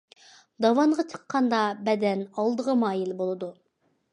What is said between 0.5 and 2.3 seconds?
داۋانغا چىققاندا بەدەن